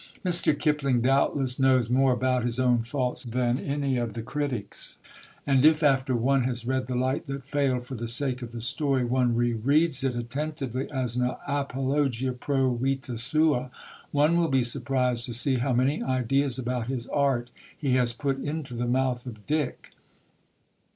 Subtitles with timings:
[0.25, 0.57] Mr.
[0.57, 4.97] Kipling doubtless knows more about his own faults than any of the critics;
[5.45, 8.61] and if after one has read The Light that Failed for the sake of the
[8.61, 13.69] story, one rereads it attentively as an Apologia Pro Vita Sua,
[14.11, 18.39] one will be surprised to see how many ideas about his art he has put
[18.39, 19.91] into the mouth of Dick.